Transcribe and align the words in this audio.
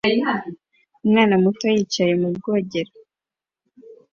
Umwana 1.03 1.33
muto 1.43 1.65
yicaye 1.75 2.13
mu 2.21 2.29
bwogero 2.35 2.91